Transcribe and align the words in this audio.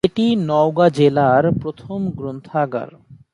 এটি 0.03 0.25
নওগাঁ 0.47 0.89
জেলার 0.89 1.43
প্রথম 1.61 1.99
গ্রন্থাগার। 2.17 2.89